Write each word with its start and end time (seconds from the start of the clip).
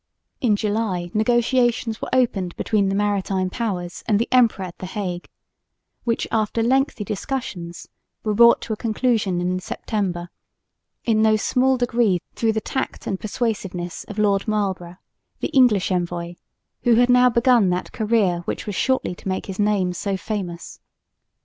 In 0.39 0.55
July 0.55 1.11
negotiations 1.13 2.01
were 2.01 2.09
opened 2.11 2.55
between 2.57 2.89
the 2.89 2.95
maritime 2.95 3.51
powers 3.51 4.03
and 4.07 4.17
the 4.17 4.27
emperor 4.31 4.65
at 4.65 4.79
the 4.79 4.87
Hague, 4.87 5.29
which 6.05 6.27
after 6.31 6.63
lengthy 6.63 7.03
discussions 7.03 7.87
were 8.23 8.33
brought 8.33 8.61
to 8.63 8.73
a 8.73 8.75
conclusion 8.75 9.39
in 9.39 9.59
September, 9.59 10.31
in 11.05 11.21
no 11.21 11.35
small 11.35 11.77
degree 11.77 12.19
through 12.33 12.53
the 12.53 12.59
tact 12.61 13.05
and 13.05 13.19
persuasiveness 13.19 14.03
of 14.05 14.17
Lord 14.17 14.47
Marlborough, 14.47 14.97
the 15.39 15.49
English 15.49 15.91
envoy, 15.91 16.33
who 16.81 16.95
had 16.95 17.11
now 17.11 17.29
begun 17.29 17.69
that 17.69 17.91
career 17.91 18.39
which 18.45 18.65
was 18.65 18.73
shortly 18.75 19.13
to 19.13 19.27
make 19.27 19.45
his 19.45 19.59
name 19.59 19.93
so 19.93 20.17
famous. 20.17 20.79